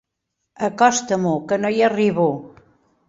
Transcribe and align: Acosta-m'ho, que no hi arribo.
Acosta-m'ho, 0.67 1.35
que 1.51 1.59
no 1.63 1.71
hi 1.77 1.85
arribo. 1.89 2.29